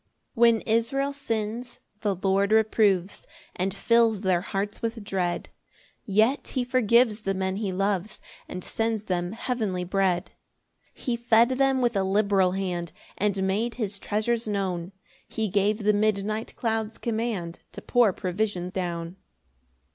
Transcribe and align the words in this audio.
1 0.33 0.41
When 0.55 0.61
Israel 0.61 1.13
sins, 1.13 1.79
the 1.99 2.15
Lord 2.15 2.51
reproves, 2.51 3.27
And 3.55 3.71
fills 3.71 4.21
their 4.21 4.41
hearts 4.41 4.81
with 4.81 5.03
dread; 5.03 5.49
Yet 6.07 6.47
he 6.47 6.63
forgives 6.63 7.21
the 7.21 7.35
men 7.35 7.57
he 7.57 7.71
loves, 7.71 8.19
And 8.49 8.63
sends 8.63 9.03
them 9.03 9.33
heavenly 9.33 9.83
bread. 9.83 10.31
2 10.95 11.01
He 11.03 11.15
fed 11.15 11.49
them 11.49 11.81
with 11.83 11.95
a 11.95 12.01
liberal 12.01 12.53
hand, 12.53 12.91
And 13.15 13.43
made 13.45 13.75
his 13.75 13.99
treasures 13.99 14.47
known; 14.47 14.91
He 15.27 15.47
gave 15.47 15.83
the 15.83 15.93
midnight 15.93 16.55
clouds 16.55 16.97
command 16.97 17.59
To 17.73 17.79
pour 17.83 18.11
provision 18.11 18.71
down. 18.71 19.17